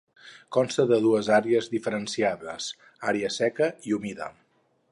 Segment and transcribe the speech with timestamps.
[0.55, 2.71] Consta de dues àrees diferenciades,
[3.13, 4.33] àrea seca i humida.